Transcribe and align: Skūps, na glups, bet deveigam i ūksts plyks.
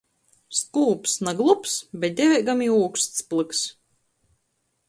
Skūps, 0.59 1.13
na 1.27 1.33
glups, 1.41 1.75
bet 2.05 2.17
deveigam 2.21 2.65
i 2.69 2.73
ūksts 2.79 3.29
plyks. 3.35 3.65